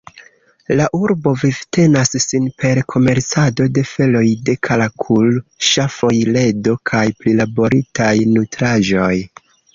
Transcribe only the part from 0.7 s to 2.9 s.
La urbo vivtenas sin per